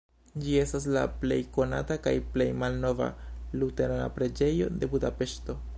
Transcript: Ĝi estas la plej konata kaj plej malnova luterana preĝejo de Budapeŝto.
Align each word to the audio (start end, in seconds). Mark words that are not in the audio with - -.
Ĝi 0.43 0.53
estas 0.61 0.87
la 0.95 1.03
plej 1.23 1.37
konata 1.57 1.97
kaj 2.07 2.15
plej 2.37 2.49
malnova 2.65 3.11
luterana 3.65 4.11
preĝejo 4.19 4.75
de 4.81 4.93
Budapeŝto. 4.95 5.63